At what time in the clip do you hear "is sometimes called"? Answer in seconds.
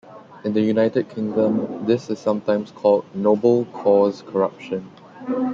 2.09-3.05